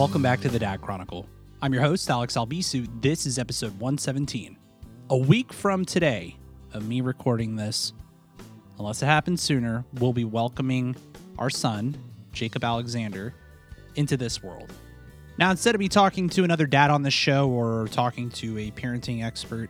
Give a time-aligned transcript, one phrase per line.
[0.00, 1.28] Welcome back to the Dad Chronicle.
[1.60, 2.88] I'm your host, Alex Albisu.
[3.02, 4.56] This is episode 117.
[5.10, 6.38] A week from today
[6.72, 7.92] of me recording this,
[8.78, 10.96] unless it happens sooner, we'll be welcoming
[11.38, 11.98] our son,
[12.32, 13.34] Jacob Alexander,
[13.94, 14.72] into this world.
[15.36, 18.70] Now, instead of me talking to another dad on the show or talking to a
[18.70, 19.68] parenting expert,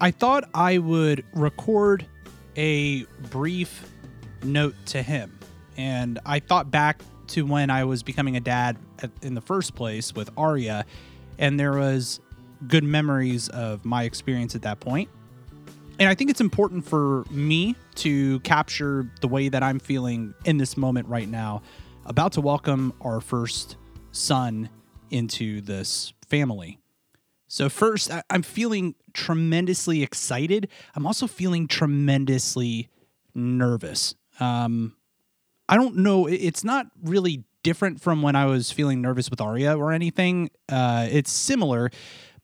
[0.00, 2.06] I thought I would record
[2.54, 3.02] a
[3.32, 3.90] brief
[4.44, 5.36] note to him.
[5.76, 9.74] And I thought back to when I was becoming a dad at, in the first
[9.74, 10.84] place with Arya,
[11.38, 12.20] and there was
[12.66, 15.08] good memories of my experience at that point.
[15.98, 20.58] And I think it's important for me to capture the way that I'm feeling in
[20.58, 21.62] this moment right now,
[22.04, 23.76] about to welcome our first
[24.12, 24.68] son
[25.10, 26.78] into this family.
[27.48, 30.68] So, first, I'm feeling tremendously excited.
[30.94, 32.88] I'm also feeling tremendously
[33.34, 34.14] nervous.
[34.40, 34.96] Um,
[35.68, 36.26] I don't know.
[36.26, 40.50] It's not really different from when I was feeling nervous with Arya or anything.
[40.68, 41.90] Uh, it's similar,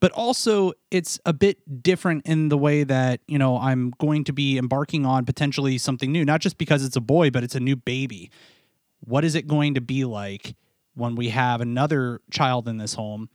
[0.00, 4.32] but also it's a bit different in the way that, you know, I'm going to
[4.32, 7.60] be embarking on potentially something new, not just because it's a boy, but it's a
[7.60, 8.32] new baby.
[8.98, 10.56] What is it going to be like
[10.94, 13.28] when we have another child in this home?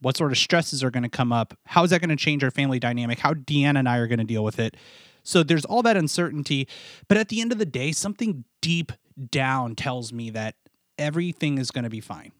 [0.00, 1.56] What sort of stresses are going to come up?
[1.66, 3.20] How is that going to change our family dynamic?
[3.20, 4.76] How Deanna and I are going to deal with it?
[5.22, 6.66] So there's all that uncertainty.
[7.06, 8.90] But at the end of the day, something deep
[9.30, 10.56] down tells me that
[10.98, 12.32] everything is going to be fine.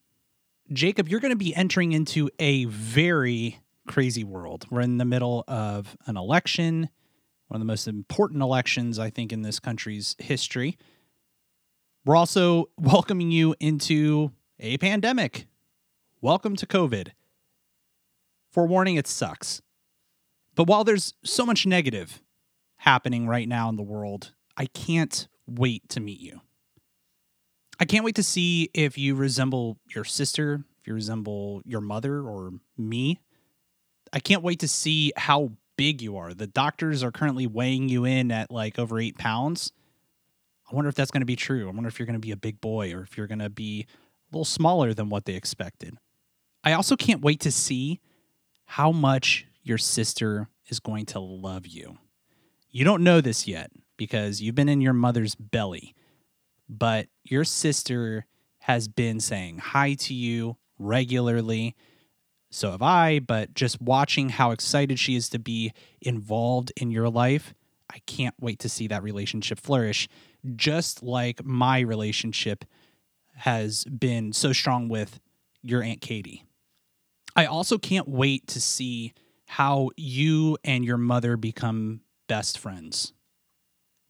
[0.72, 4.66] Jacob, you're going to be entering into a very crazy world.
[4.70, 6.88] We're in the middle of an election,
[7.48, 10.78] one of the most important elections, I think, in this country's history.
[12.04, 15.46] We're also welcoming you into a pandemic.
[16.20, 17.08] Welcome to COVID.
[18.50, 19.62] Forewarning, it sucks.
[20.54, 22.22] But while there's so much negative
[22.76, 26.40] happening right now in the world, I can't wait to meet you.
[27.82, 32.20] I can't wait to see if you resemble your sister, if you resemble your mother
[32.20, 33.18] or me.
[34.12, 36.32] I can't wait to see how big you are.
[36.32, 39.72] The doctors are currently weighing you in at like over eight pounds.
[40.70, 41.66] I wonder if that's going to be true.
[41.68, 43.50] I wonder if you're going to be a big boy or if you're going to
[43.50, 45.98] be a little smaller than what they expected.
[46.62, 47.98] I also can't wait to see
[48.64, 51.98] how much your sister is going to love you.
[52.70, 55.96] You don't know this yet because you've been in your mother's belly,
[56.78, 58.26] but your sister
[58.60, 61.76] has been saying hi to you regularly.
[62.50, 67.08] So have I, but just watching how excited she is to be involved in your
[67.08, 67.54] life,
[67.90, 70.08] I can't wait to see that relationship flourish,
[70.56, 72.64] just like my relationship
[73.36, 75.20] has been so strong with
[75.62, 76.44] your Aunt Katie.
[77.34, 79.12] I also can't wait to see
[79.46, 83.12] how you and your mother become best friends.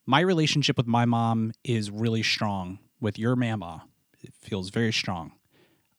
[0.04, 2.80] My relationship with my mom is really strong.
[3.00, 3.84] With your mama,
[4.20, 5.32] it feels very strong.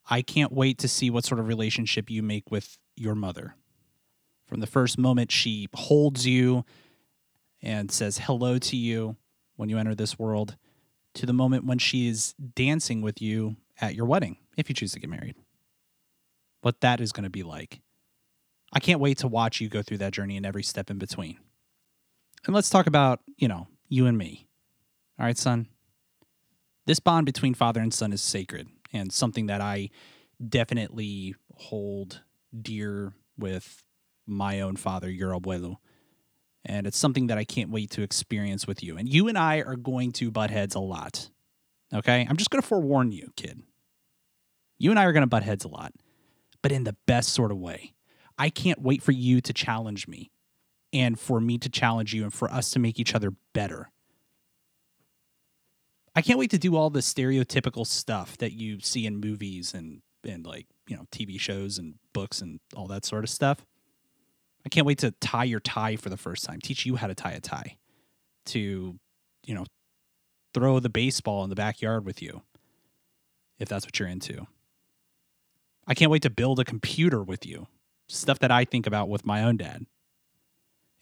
[0.10, 3.56] I can't wait to see what sort of relationship you make with your mother.
[4.46, 6.66] From the first moment she holds you
[7.62, 9.16] and says hello to you
[9.56, 10.58] when you enter this world,
[11.14, 14.92] to the moment when she is dancing with you at your wedding, if you choose
[14.94, 15.36] to get married.
[16.62, 17.82] What that is going to be like.
[18.74, 21.38] I can't wait to watch you go through that journey and every step in between.
[22.46, 24.48] And let's talk about, you know, you and me.
[25.20, 25.68] All right, son.
[26.88, 29.92] This bond between father and son is sacred and something that I
[30.46, 32.22] definitely hold
[32.60, 33.84] dear with
[34.26, 35.76] my own father, your abuelo.
[36.66, 38.98] And it's something that I can't wait to experience with you.
[38.98, 41.30] And you and I are going to butt heads a lot.
[41.94, 42.26] Okay?
[42.28, 43.62] I'm just going to forewarn you, kid.
[44.80, 45.94] You and I are going to butt heads a lot,
[46.64, 47.94] but in the best sort of way.
[48.40, 50.32] I can't wait for you to challenge me
[50.94, 53.90] and for me to challenge you and for us to make each other better.
[56.16, 60.02] I can't wait to do all the stereotypical stuff that you see in movies and
[60.24, 63.66] and like, you know, TV shows and books and all that sort of stuff.
[64.66, 67.16] I can't wait to tie your tie for the first time, teach you how to
[67.16, 67.76] tie a tie,
[68.46, 68.98] to,
[69.46, 69.66] you know,
[70.54, 72.42] throw the baseball in the backyard with you
[73.60, 74.48] if that's what you're into.
[75.86, 77.68] I can't wait to build a computer with you,
[78.08, 79.86] stuff that I think about with my own dad.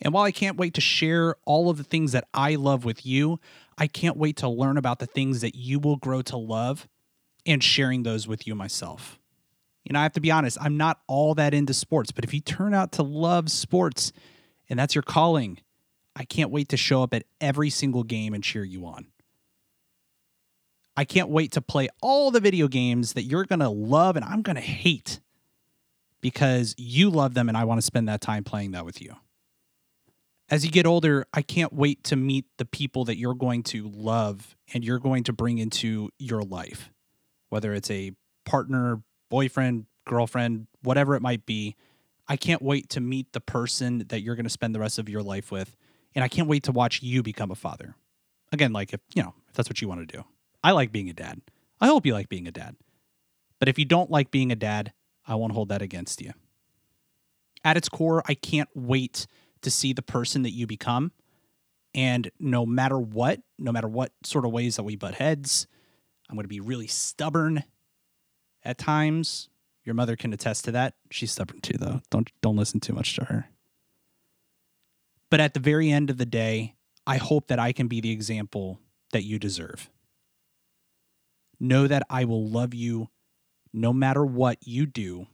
[0.01, 3.06] And while I can't wait to share all of the things that I love with
[3.06, 3.39] you,
[3.77, 6.88] I can't wait to learn about the things that you will grow to love
[7.45, 9.19] and sharing those with you myself.
[9.83, 12.33] You know, I have to be honest, I'm not all that into sports, but if
[12.33, 14.12] you turn out to love sports
[14.69, 15.59] and that's your calling,
[16.15, 19.07] I can't wait to show up at every single game and cheer you on.
[20.95, 24.25] I can't wait to play all the video games that you're going to love and
[24.25, 25.19] I'm going to hate
[26.19, 29.15] because you love them and I want to spend that time playing that with you.
[30.51, 33.88] As you get older, I can't wait to meet the people that you're going to
[33.88, 36.92] love and you're going to bring into your life,
[37.48, 38.12] whether it's a
[38.45, 41.77] partner, boyfriend, girlfriend, whatever it might be.
[42.27, 45.07] I can't wait to meet the person that you're going to spend the rest of
[45.07, 45.77] your life with.
[46.13, 47.95] And I can't wait to watch you become a father.
[48.51, 50.25] Again, like if, you know, if that's what you want to do.
[50.62, 51.42] I like being a dad.
[51.80, 52.75] I hope you like being a dad.
[53.57, 54.92] But if you don't like being a dad,
[55.25, 56.33] I won't hold that against you.
[57.63, 59.27] At its core, I can't wait
[59.62, 61.12] to see the person that you become.
[61.94, 65.68] And no matter what, no matter what sort of ways that we butt heads,
[66.30, 67.63] I'm going to be really stubborn
[68.63, 69.50] at times.
[69.84, 70.94] Your mother can attest to that.
[71.10, 72.02] She's stubborn too, though.
[72.10, 73.50] Don't don't listen too much to her.
[75.30, 76.75] But at the very end of the day,
[77.08, 78.80] I hope that I can be the example
[79.12, 79.90] that you deserve.
[81.60, 83.10] Know that I will love you
[83.74, 85.28] no matter what you do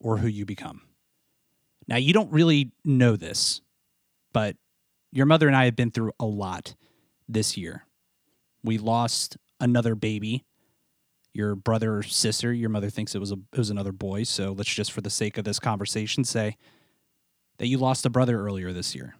[0.00, 0.82] or who you become.
[1.92, 3.60] Now, you don't really know this,
[4.32, 4.56] but
[5.12, 6.74] your mother and I have been through a lot
[7.28, 7.84] this year.
[8.64, 10.46] We lost another baby.
[11.34, 14.52] Your brother or sister, your mother thinks it was a it was another boy, so
[14.52, 16.56] let's just for the sake of this conversation say
[17.58, 19.14] that you lost a brother earlier this year.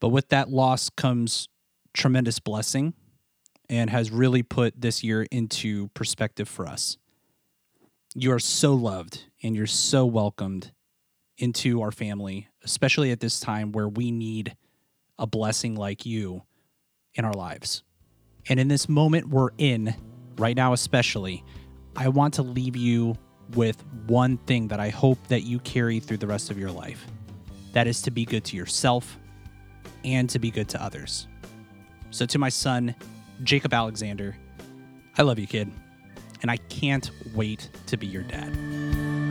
[0.00, 1.50] But with that loss comes
[1.92, 2.94] tremendous blessing
[3.68, 6.96] and has really put this year into perspective for us.
[8.14, 10.72] You are so loved and you're so welcomed
[11.38, 14.56] into our family, especially at this time where we need
[15.18, 16.42] a blessing like you
[17.14, 17.82] in our lives.
[18.48, 19.94] And in this moment we're in,
[20.36, 21.44] right now especially,
[21.96, 23.16] I want to leave you
[23.54, 27.06] with one thing that I hope that you carry through the rest of your life.
[27.72, 29.18] That is to be good to yourself
[30.04, 31.26] and to be good to others.
[32.10, 32.94] So, to my son,
[33.42, 34.36] Jacob Alexander,
[35.18, 35.70] I love you, kid,
[36.42, 39.23] and I can't wait to be your dad.